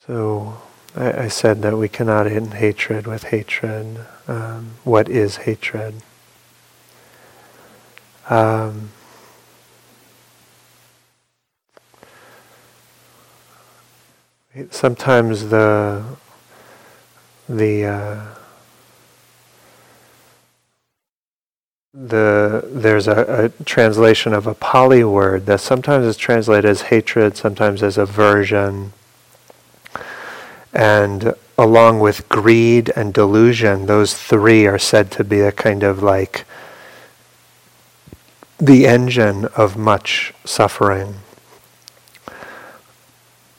So 0.00 0.60
I, 0.96 1.24
I, 1.24 1.28
said 1.28 1.62
that 1.62 1.76
we 1.76 1.88
cannot 1.88 2.26
end 2.26 2.54
hatred 2.54 3.06
with 3.06 3.24
hatred. 3.24 4.06
Um, 4.28 4.76
what 4.84 5.08
is 5.08 5.36
hatred? 5.38 6.02
Um, 8.28 8.90
sometimes 14.70 15.48
the 15.48 16.04
the 17.48 17.84
uh, 17.84 18.24
the 21.92 22.68
there's 22.70 23.06
a, 23.08 23.52
a, 23.58 23.64
translation 23.64 24.32
of 24.32 24.46
a 24.46 24.54
Pali 24.54 25.04
word 25.04 25.46
that 25.46 25.60
sometimes 25.60 26.06
is 26.06 26.16
translated 26.16 26.64
as 26.64 26.82
hatred, 26.82 27.36
sometimes 27.36 27.82
as 27.82 27.96
aversion, 27.96 28.92
and 30.72 31.34
along 31.58 32.00
with 32.00 32.28
greed 32.28 32.90
and 32.96 33.14
delusion, 33.14 33.86
those 33.86 34.14
three 34.14 34.66
are 34.66 34.78
said 34.78 35.10
to 35.12 35.24
be 35.24 35.40
a 35.40 35.52
kind 35.52 35.82
of 35.82 36.02
like 36.02 36.44
the 38.58 38.86
engine 38.86 39.46
of 39.56 39.76
much 39.76 40.32
suffering 40.44 41.16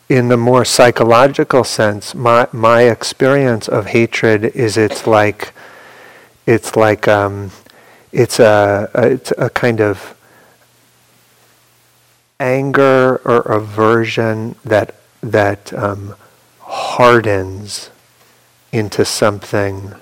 in 0.08 0.28
the 0.28 0.36
more 0.36 0.64
psychological 0.64 1.64
sense, 1.64 2.14
my 2.14 2.48
my 2.52 2.82
experience 2.82 3.68
of 3.68 3.86
hatred 3.86 4.44
is 4.44 4.76
it's 4.76 5.06
like 5.06 5.52
it's 6.46 6.76
like 6.76 7.06
um, 7.06 7.50
it's 8.10 8.40
a, 8.40 8.90
a, 8.94 9.06
it's 9.08 9.32
a 9.36 9.50
kind 9.50 9.80
of 9.80 10.16
anger 12.40 13.16
or 13.24 13.40
aversion 13.42 14.54
that 14.64 14.94
that 15.22 15.72
um, 15.74 16.14
hardens 16.60 17.90
into 18.72 19.04
something 19.04 19.94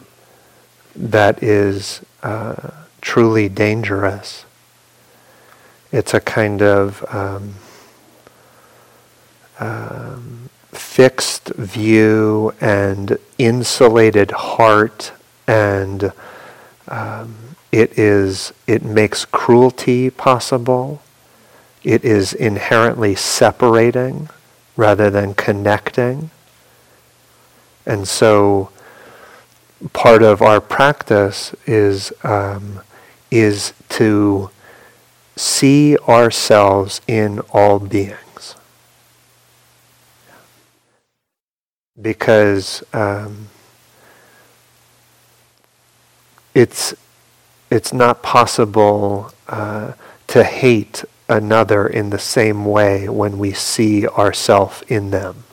that 0.95 1.43
is 1.43 2.01
uh, 2.23 2.71
truly 3.01 3.49
dangerous. 3.49 4.45
It's 5.91 6.15
a 6.15 6.21
kind 6.21 6.63
of 6.63 7.05
um, 7.13 7.55
um, 9.61 10.51
fixed 10.73 11.49
view 11.55 12.53
and 12.61 13.19
insulated 13.39 14.31
heart, 14.31 15.13
and 15.47 16.13
um, 16.89 17.37
it 17.73 17.99
is 17.99 18.53
it 18.67 18.83
makes 18.83 19.25
cruelty 19.25 20.11
possible. 20.11 21.03
It 21.85 22.05
is 22.05 22.33
inherently 22.33 23.15
separating 23.15 24.29
rather 24.77 25.09
than 25.11 25.35
connecting. 25.35 26.31
And 27.87 28.09
so 28.09 28.71
part 29.93 30.23
of 30.23 30.43
our 30.43 30.61
practice 30.61 31.55
is, 31.67 32.13
um, 32.25 32.81
is 33.31 33.73
to 33.91 34.51
see 35.37 35.97
ourselves 35.99 37.01
in 37.07 37.41
all 37.53 37.79
beings. 37.79 38.26
Because 42.01 42.83
um, 42.93 43.49
it's, 46.55 46.95
it's 47.71 47.93
not 47.93 48.23
possible 48.23 49.33
uh, 49.49 49.93
to 50.29 50.45
hate 50.45 51.05
another 51.29 51.87
in 51.87 52.11
the 52.11 52.19
same 52.19 52.65
way 52.65 53.09
when 53.09 53.39
we 53.39 53.53
see 53.53 54.07
ourself 54.07 54.83
in 54.91 55.11
them. 55.11 55.45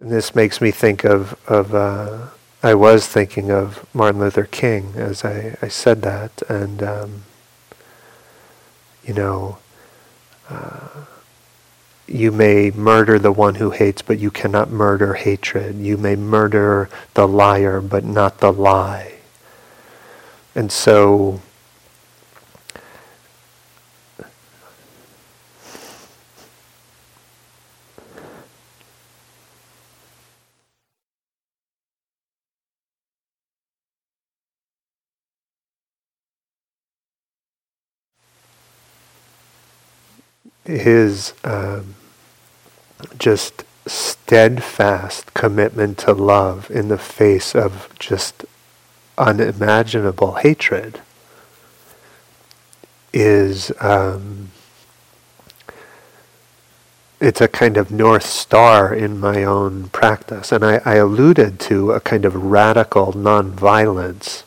And 0.00 0.10
this 0.10 0.34
makes 0.34 0.60
me 0.60 0.70
think 0.70 1.04
of, 1.04 1.38
of 1.48 1.74
uh, 1.74 2.28
I 2.62 2.74
was 2.74 3.06
thinking 3.06 3.50
of 3.50 3.86
Martin 3.94 4.20
Luther 4.20 4.44
King 4.44 4.92
as 4.94 5.24
I, 5.24 5.56
I 5.62 5.68
said 5.68 6.02
that, 6.02 6.42
and, 6.48 6.82
um, 6.82 7.22
you 9.04 9.14
know, 9.14 9.58
uh, 10.48 10.88
you 12.06 12.30
may 12.30 12.70
murder 12.70 13.18
the 13.18 13.32
one 13.32 13.56
who 13.56 13.70
hates, 13.70 14.02
but 14.02 14.18
you 14.18 14.30
cannot 14.30 14.70
murder 14.70 15.14
hatred. 15.14 15.76
You 15.76 15.96
may 15.96 16.14
murder 16.14 16.88
the 17.14 17.26
liar, 17.26 17.80
but 17.80 18.04
not 18.04 18.38
the 18.38 18.52
lie. 18.52 19.14
And 20.54 20.70
so 20.70 21.40
his 40.66 41.32
um, 41.44 41.94
just 43.18 43.64
steadfast 43.86 45.32
commitment 45.34 45.98
to 45.98 46.12
love 46.12 46.70
in 46.70 46.88
the 46.88 46.98
face 46.98 47.54
of 47.54 47.88
just 47.98 48.44
unimaginable 49.16 50.34
hatred 50.34 51.00
is 53.12 53.72
um, 53.80 54.50
it's 57.20 57.40
a 57.40 57.48
kind 57.48 57.76
of 57.76 57.90
north 57.90 58.26
star 58.26 58.94
in 58.94 59.18
my 59.18 59.42
own 59.42 59.88
practice. 59.88 60.52
And 60.52 60.64
I, 60.64 60.82
I 60.84 60.96
alluded 60.96 61.58
to 61.60 61.92
a 61.92 62.00
kind 62.00 62.24
of 62.24 62.34
radical 62.34 63.12
nonviolence 63.12 64.42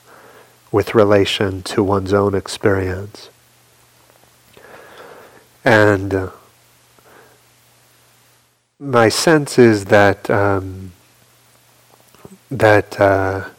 with 0.71 0.93
relation 0.93 1.63
to 1.63 1.83
one's 1.83 2.13
own 2.13 2.35
experience 2.35 3.29
and 5.63 6.13
uh, 6.13 6.29
my 8.79 9.09
sense 9.09 9.59
is 9.59 9.85
that 9.85 10.29
um, 10.29 10.91
that 12.49 12.99
uh, 12.99 13.49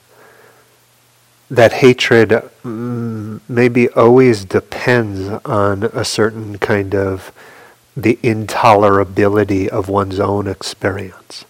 that 1.50 1.72
hatred 1.74 2.30
mm, 2.62 3.40
maybe 3.48 3.88
always 3.90 4.44
depends 4.44 5.28
on 5.44 5.84
a 5.84 6.04
certain 6.04 6.58
kind 6.58 6.94
of 6.94 7.32
the 7.96 8.16
intolerability 8.22 9.68
of 9.68 9.88
one's 9.88 10.20
own 10.20 10.46
experience. 10.46 11.44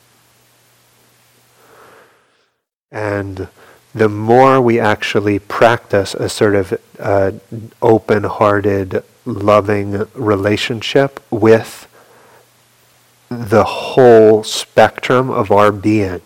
And 2.90 3.48
the 3.94 4.08
more 4.08 4.60
we 4.60 4.80
actually 4.80 5.38
practice 5.38 6.14
a 6.14 6.28
sort 6.28 6.54
of 6.54 6.80
uh, 6.98 7.32
open 7.82 8.24
hearted, 8.24 9.04
loving 9.24 10.06
relationship 10.14 11.22
with 11.30 11.86
the 13.28 13.64
whole 13.64 14.42
spectrum 14.42 15.30
of 15.30 15.50
our 15.50 15.70
being 15.70 16.20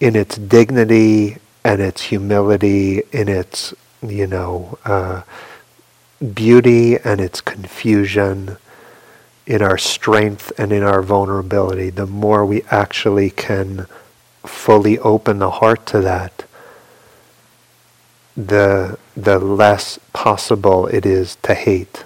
in 0.00 0.14
its 0.14 0.36
dignity 0.36 1.38
and 1.64 1.80
its 1.80 2.02
humility, 2.02 3.02
in 3.12 3.28
its, 3.28 3.74
you 4.02 4.26
know, 4.26 4.78
uh, 4.84 5.22
beauty 6.34 6.98
and 6.98 7.20
its 7.20 7.40
confusion, 7.40 8.56
in 9.46 9.62
our 9.62 9.78
strength 9.78 10.52
and 10.58 10.72
in 10.72 10.82
our 10.82 11.02
vulnerability, 11.02 11.90
the 11.90 12.06
more 12.06 12.46
we 12.46 12.62
actually 12.70 13.30
can 13.30 13.86
fully 14.46 14.98
open 15.00 15.38
the 15.38 15.50
heart 15.50 15.84
to 15.86 16.00
that, 16.00 16.44
the, 18.36 18.98
the 19.16 19.38
less 19.38 19.98
possible 20.12 20.86
it 20.88 21.06
is 21.06 21.36
to 21.42 21.54
hate. 21.54 22.04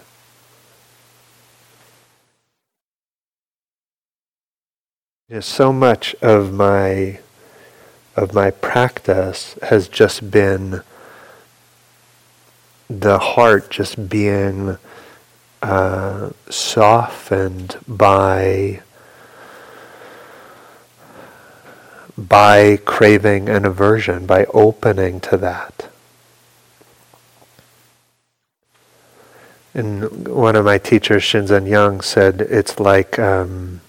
So 5.41 5.73
much 5.75 6.15
of 6.23 6.55
my 6.55 7.21
of 8.17 8.35
my 8.35 8.51
practice 8.51 9.57
has 9.63 9.87
just 9.87 10.31
been 10.31 10.83
the 12.89 13.19
heart 13.19 13.71
just 13.71 14.09
being 14.09 14.79
uh, 15.63 16.31
softened 16.49 17.77
by 17.87 18.81
by 22.17 22.79
craving 22.79 23.49
and 23.49 23.65
aversion, 23.65 24.27
by 24.27 24.47
opening 24.47 25.21
to 25.21 25.37
that. 25.37 25.89
And 29.75 30.27
one 30.29 30.57
of 30.57 30.65
my 30.65 30.79
teachers, 30.79 31.23
Shinzen 31.23 31.69
Young, 31.69 32.01
said 32.01 32.41
it's 32.41 32.81
like 32.81 33.19
um, 33.19 33.81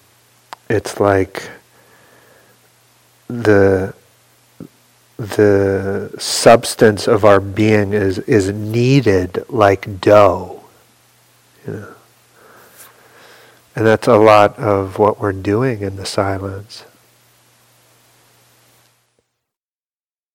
it's 0.68 1.00
like 1.00 1.50
the 3.28 3.94
the 5.20 6.10
substance 6.18 7.06
of 7.06 7.26
our 7.26 7.40
being 7.40 7.92
is, 7.92 8.18
is 8.20 8.50
kneaded 8.50 9.44
like 9.50 10.00
dough. 10.00 10.62
You 11.66 11.72
know? 11.74 11.94
And 13.76 13.86
that's 13.86 14.08
a 14.08 14.16
lot 14.16 14.58
of 14.58 14.98
what 14.98 15.20
we're 15.20 15.32
doing 15.32 15.82
in 15.82 15.96
the 15.96 16.06
silence. 16.06 16.84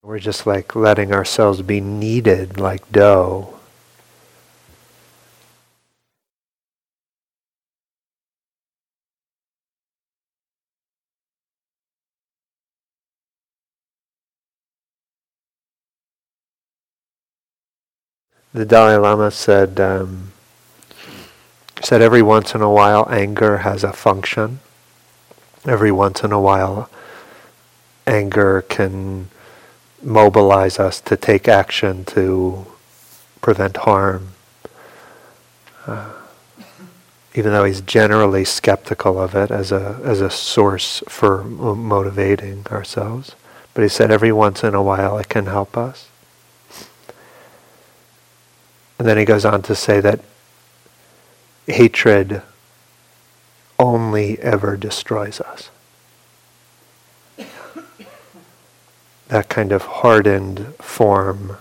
We're 0.04 0.20
just 0.20 0.46
like 0.46 0.76
letting 0.76 1.12
ourselves 1.12 1.64
be 1.64 1.82
kneaded 1.82 2.60
like 2.60 2.92
dough. 2.92 3.55
The 18.56 18.66
Dalai 18.66 18.96
Lama 18.96 19.32
said 19.32 19.82
um, 19.82 20.32
said 21.82 22.02
every 22.02 22.22
once 22.22 22.56
in 22.56 22.62
a 22.62 22.72
while 22.72 23.06
anger 23.12 23.58
has 23.58 23.84
a 23.84 23.92
function. 23.92 24.62
Every 25.66 25.92
once 25.92 26.24
in 26.24 26.32
a 26.32 26.40
while, 26.40 26.90
anger 28.08 28.62
can 28.62 29.28
mobilize 30.02 30.80
us 30.80 31.02
to 31.02 31.18
take 31.18 31.50
action 31.50 32.06
to 32.06 32.66
prevent 33.42 33.78
harm. 33.78 34.30
Uh, 35.86 36.14
even 37.34 37.52
though 37.52 37.66
he's 37.66 37.82
generally 37.82 38.46
skeptical 38.46 39.20
of 39.20 39.36
it 39.36 39.52
as 39.52 39.74
a 39.74 40.00
as 40.06 40.22
a 40.22 40.30
source 40.30 41.04
for 41.10 41.44
motivating 41.44 42.66
ourselves, 42.68 43.36
but 43.74 43.82
he 43.82 43.90
said 43.90 44.12
every 44.12 44.32
once 44.32 44.64
in 44.64 44.74
a 44.74 44.82
while 44.82 45.18
it 45.18 45.28
can 45.28 45.48
help 45.48 45.76
us. 45.76 46.08
And 48.98 49.08
then 49.08 49.18
he 49.18 49.26
goes 49.26 49.46
on 49.46 49.62
to 49.64 49.76
say 49.76 50.00
that 50.00 50.20
hatred 51.68 52.42
only 53.78 54.40
ever 54.40 54.78
destroys 54.78 55.42
us. 55.42 55.70
That 59.28 59.50
kind 59.50 59.72
of 59.72 59.82
hardened 59.84 60.76
form 60.76 61.58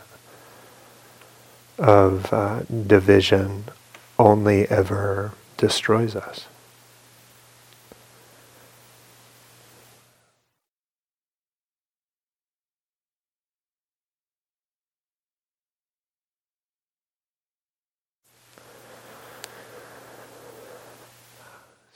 of 1.79 2.33
uh, 2.33 2.61
division 2.87 3.65
only 4.19 4.69
ever 4.69 5.33
destroys 5.57 6.15
us. 6.15 6.47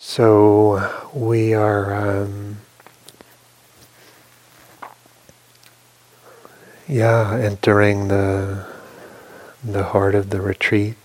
So 0.09 0.91
we 1.13 1.53
are 1.53 1.93
um, 1.93 2.57
yeah 6.89 7.37
entering 7.37 8.09
the 8.09 8.65
the 9.63 9.85
heart 9.85 10.15
of 10.15 10.31
the 10.31 10.41
retreat. 10.41 10.97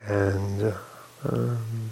And 0.00 0.72
um, 1.28 1.90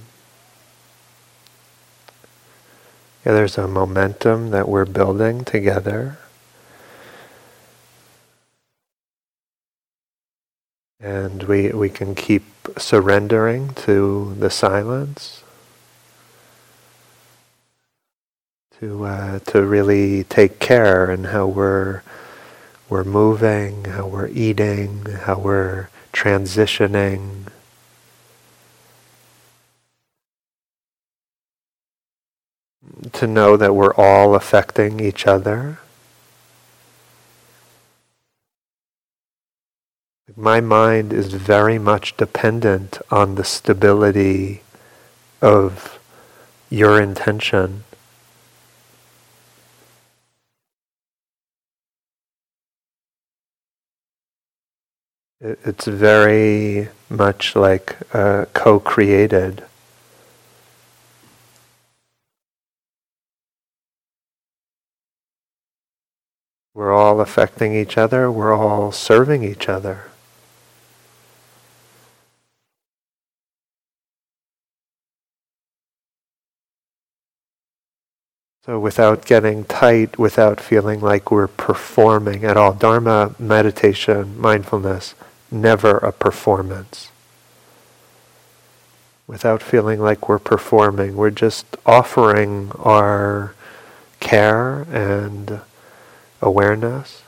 yeah 3.26 3.32
there's 3.32 3.58
a 3.58 3.68
momentum 3.68 4.48
that 4.48 4.66
we're 4.66 4.86
building 4.86 5.44
together 5.44 6.16
and 11.04 11.42
we 11.44 11.68
we 11.70 11.90
can 11.90 12.14
keep 12.14 12.44
surrendering 12.78 13.74
to 13.74 14.34
the 14.40 14.50
silence 14.50 15.44
to 18.80 19.04
uh, 19.04 19.38
to 19.40 19.62
really 19.62 20.24
take 20.24 20.58
care 20.58 21.10
in 21.10 21.24
how 21.24 21.46
we're 21.46 22.02
we're 22.88 23.04
moving, 23.04 23.84
how 23.84 24.06
we're 24.06 24.28
eating, 24.28 25.04
how 25.24 25.38
we're 25.38 25.88
transitioning. 26.12 27.48
To 33.12 33.26
know 33.26 33.56
that 33.58 33.74
we're 33.74 33.94
all 33.94 34.34
affecting 34.34 35.00
each 35.00 35.26
other. 35.26 35.78
My 40.36 40.58
mind 40.58 41.12
is 41.12 41.34
very 41.34 41.78
much 41.78 42.16
dependent 42.16 42.98
on 43.10 43.34
the 43.34 43.44
stability 43.44 44.62
of 45.42 45.98
your 46.70 46.98
intention. 46.98 47.84
It's 55.42 55.84
very 55.84 56.88
much 57.10 57.54
like 57.54 57.98
uh, 58.14 58.46
co 58.54 58.80
created. 58.80 59.62
We're 66.72 66.94
all 66.94 67.20
affecting 67.20 67.74
each 67.74 67.98
other, 67.98 68.32
we're 68.32 68.56
all 68.56 68.90
serving 68.90 69.44
each 69.44 69.68
other. 69.68 70.10
So 78.64 78.78
without 78.78 79.26
getting 79.26 79.64
tight, 79.64 80.18
without 80.18 80.58
feeling 80.58 81.02
like 81.02 81.30
we're 81.30 81.48
performing 81.48 82.44
at 82.44 82.56
all. 82.56 82.72
Dharma, 82.72 83.34
meditation, 83.38 84.40
mindfulness, 84.40 85.14
never 85.50 85.98
a 85.98 86.12
performance. 86.12 87.10
Without 89.26 89.62
feeling 89.62 90.00
like 90.00 90.30
we're 90.30 90.38
performing, 90.38 91.14
we're 91.14 91.28
just 91.28 91.66
offering 91.84 92.72
our 92.78 93.54
care 94.20 94.86
and 94.90 95.60
awareness. 96.40 97.22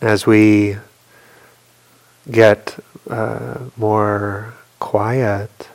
As 0.00 0.26
we 0.26 0.78
get 2.28 2.76
uh, 3.08 3.58
more 3.76 4.54
quiet, 4.80 5.68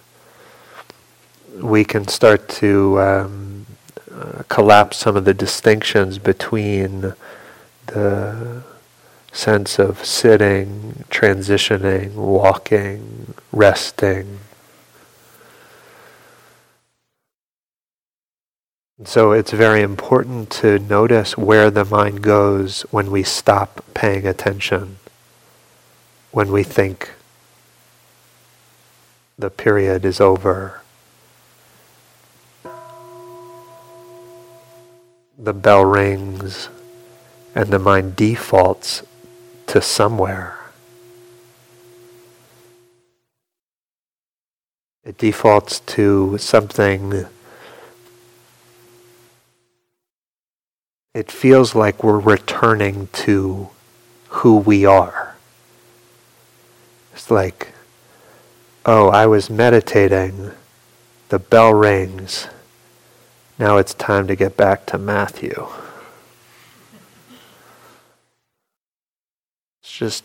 we 1.62 1.84
can 1.84 2.08
start 2.08 2.48
to 2.50 3.00
um, 3.00 3.66
uh, 4.12 4.44
collapse 4.50 4.98
some 4.98 5.16
of 5.16 5.26
the 5.26 5.34
distinctions 5.34 6.20
between 6.20 7.14
the 7.88 8.64
sense 9.32 9.80
of 9.80 10.04
sitting, 10.06 11.04
transitioning, 11.10 12.14
walking, 12.14 13.34
resting. 13.52 14.40
So 19.04 19.34
it's 19.34 19.52
very 19.52 19.82
important 19.82 20.50
to 20.52 20.80
notice 20.80 21.38
where 21.38 21.70
the 21.70 21.84
mind 21.84 22.22
goes 22.22 22.84
when 22.92 23.12
we 23.12 23.24
stop 23.24 23.84
paying 23.94 24.26
attention, 24.26 24.98
when 26.32 26.50
we 26.50 26.64
think 26.64 27.12
the 29.38 29.50
period 29.50 30.06
is 30.06 30.22
over. 30.22 30.82
The 35.46 35.54
bell 35.54 35.86
rings 35.86 36.70
and 37.54 37.70
the 37.70 37.78
mind 37.78 38.16
defaults 38.16 39.04
to 39.68 39.80
somewhere. 39.80 40.58
It 45.04 45.20
defaults 45.20 45.82
to 45.82 46.40
something. 46.40 47.28
It 51.14 51.30
feels 51.30 51.76
like 51.76 52.04
we're 52.04 52.18
returning 52.18 53.10
to 53.14 53.70
who 54.30 54.58
we 54.58 54.84
are. 54.84 55.36
It's 57.14 57.30
like, 57.30 57.68
oh, 58.84 59.10
I 59.10 59.28
was 59.28 59.52
meditating, 59.52 60.54
the 61.30 61.38
bell 61.38 61.72
rings, 61.72 62.48
now 63.58 63.78
it's 63.78 63.94
time 63.94 64.28
to 64.28 64.36
get 64.36 64.58
back 64.58 64.86
to 64.88 64.98
Matthew. 64.98 65.68
Let's 69.82 69.98
just 69.98 70.24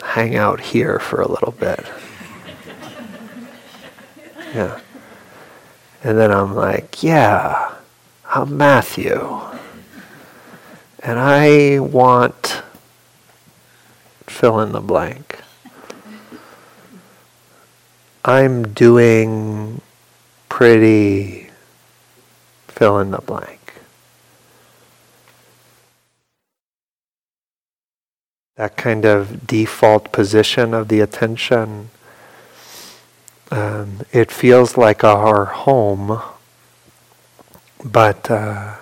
hang 0.00 0.36
out 0.36 0.60
here 0.60 0.98
for 0.98 1.20
a 1.20 1.28
little 1.28 1.52
bit. 1.52 1.84
Yeah. 4.54 4.80
And 6.02 6.16
then 6.16 6.30
I'm 6.30 6.54
like, 6.54 7.02
yeah, 7.02 7.74
I'm 8.26 8.56
Matthew. 8.56 9.40
And 11.00 11.18
I 11.18 11.78
want 11.80 12.62
fill 14.26 14.60
in 14.60 14.72
the 14.72 14.80
blank. 14.80 15.40
I'm 18.24 18.72
doing 18.72 19.80
pretty 20.48 21.47
fill 22.78 22.98
in 23.00 23.10
the 23.10 23.20
blank. 23.20 23.58
that 28.58 28.76
kind 28.76 29.04
of 29.04 29.46
default 29.46 30.10
position 30.10 30.74
of 30.74 30.88
the 30.88 30.98
attention. 30.98 31.90
Um, 33.52 34.00
it 34.12 34.32
feels 34.32 34.76
like 34.76 35.04
our 35.04 35.44
home, 35.44 36.20
but 37.84 38.28
uh, 38.28 38.74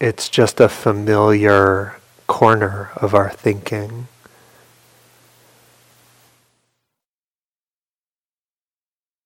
it's 0.00 0.30
just 0.30 0.58
a 0.58 0.70
familiar 0.70 1.96
corner 2.26 2.90
of 2.96 3.14
our 3.14 3.28
thinking. 3.28 4.08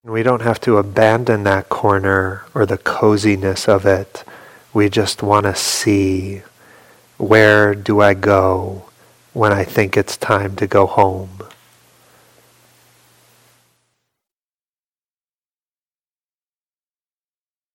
We 0.05 0.23
don't 0.23 0.43
have 0.43 0.61
to 0.61 0.77
abandon 0.77 1.45
that 1.45 1.69
corner 1.69 2.45
or 2.55 2.67
the 2.67 2.79
coziness 2.79 3.69
of 3.69 3.87
it. 3.87 4.23
We 4.73 4.89
just 4.89 5.23
want 5.23 5.45
to 5.47 5.55
see 5.55 6.43
where 7.17 7.75
do 7.75 8.01
I 8.01 8.15
go 8.15 8.91
when 9.33 9.53
I 9.53 9.65
think 9.65 9.97
it's 9.97 10.17
time 10.17 10.57
to 10.57 10.67
go 10.67 10.87
home? 10.87 11.43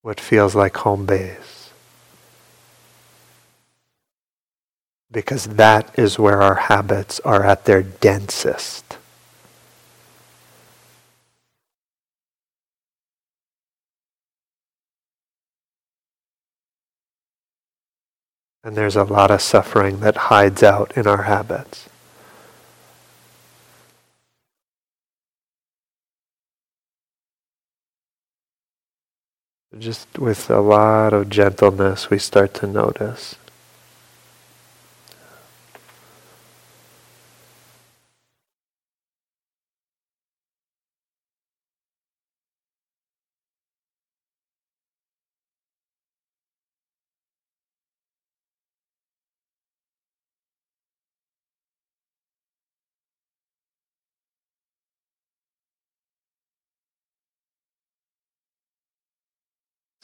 What 0.01 0.19
feels 0.19 0.55
like 0.55 0.77
home 0.77 1.05
base? 1.05 1.59
because 5.11 5.45
that 5.45 5.97
is 5.97 6.19
where 6.19 6.41
our 6.41 6.55
habits 6.55 7.19
are 7.21 7.43
at 7.43 7.65
their 7.65 7.81
densest. 7.81 8.88
And 18.63 18.75
there's 18.75 18.95
a 18.95 19.03
lot 19.03 19.31
of 19.31 19.41
suffering 19.41 20.01
that 20.01 20.17
hides 20.17 20.63
out 20.63 20.95
in 20.97 21.07
our 21.07 21.23
habits. 21.23 21.87
Just 29.77 30.17
with 30.17 30.49
a 30.49 30.59
lot 30.59 31.13
of 31.13 31.29
gentleness, 31.29 32.09
we 32.09 32.17
start 32.17 32.53
to 32.55 32.67
notice. 32.67 33.35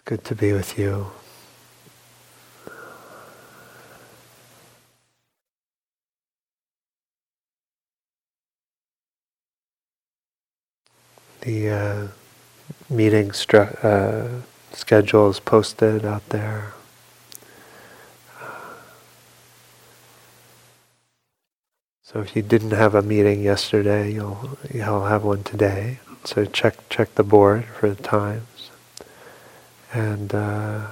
Good 0.06 0.26
to 0.26 0.36
be 0.36 0.54
with 0.54 0.78
you. 0.78 1.08
The 11.42 11.70
uh, 11.70 12.08
meeting 12.90 13.30
stru- 13.30 13.84
uh, 13.84 14.42
schedule 14.74 15.30
is 15.32 15.40
posted 15.40 16.06
out 16.06 16.30
there. 16.30 16.74
So 22.04 22.22
if 22.22 22.36
you 22.36 22.42
didn't 22.44 22.72
have 22.72 22.96
a 22.96 23.02
meeting 23.04 23.42
yesterday, 23.44 24.12
you'll 24.12 24.58
you'll 24.74 25.06
have 25.06 25.24
one 25.24 25.44
today. 25.44 26.00
So 26.26 26.46
check 26.46 26.76
check 26.90 27.16
the 27.16 27.24
board 27.24 27.66
for 27.66 27.90
the 27.90 28.02
time. 28.04 28.48
And 29.96 30.36
uh, 30.36 30.88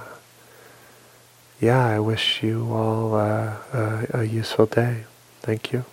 yeah, 1.60 1.84
I 1.84 1.98
wish 1.98 2.42
you 2.42 2.72
all 2.72 3.14
uh, 3.14 3.56
a, 3.74 4.06
a 4.14 4.24
useful 4.24 4.64
day. 4.64 5.04
Thank 5.42 5.74
you. 5.74 5.84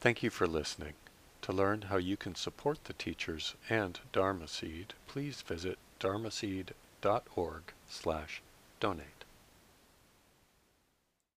Thank 0.00 0.24
you 0.24 0.30
for 0.30 0.48
listening. 0.48 0.94
To 1.42 1.52
learn 1.52 1.82
how 1.82 1.98
you 1.98 2.16
can 2.16 2.34
support 2.34 2.84
the 2.84 2.92
teachers 2.92 3.54
and 3.68 4.00
Dharma 4.12 4.48
Seed, 4.48 4.94
please 5.06 5.42
visit 5.42 5.78
dharmaseed.org 6.00 7.62
slash 7.88 8.42
donate. 8.80 9.19